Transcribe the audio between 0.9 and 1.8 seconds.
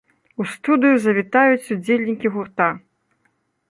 завітаюць